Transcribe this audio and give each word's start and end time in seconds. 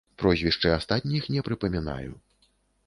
Прозвішчы 0.21 0.71
астатніх 0.77 1.29
не 1.37 1.45
прыпамінаю. 1.51 2.11